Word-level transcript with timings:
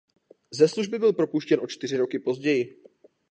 Ze 0.51 0.67
služby 0.67 0.99
byl 0.99 1.13
propuštěn 1.13 1.59
o 1.63 1.67
čtyři 1.67 1.97
roky 1.97 2.19
později. 2.19 2.83